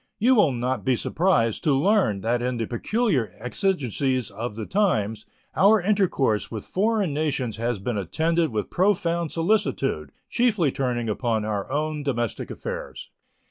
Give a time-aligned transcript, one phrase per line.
[0.17, 5.27] You will not be surprised to learn that in the peculiar exigencies of the times
[5.55, 11.71] our intercourse with foreign nations has been attended with profound solicitude, chiefly turning upon our
[11.71, 13.11] own domestic affairs.